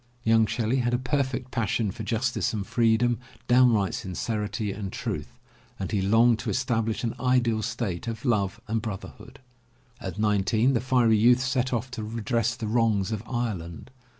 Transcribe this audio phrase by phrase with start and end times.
[0.23, 5.37] Young Shelley had a perfect passion for justice and freedom, down right sincerity and truth,
[5.77, 9.37] and he longed to establish an ideal state of love and brotherhood.
[9.99, 13.91] At nineteen the fiery youth set off to redress the wrongs of Ireland.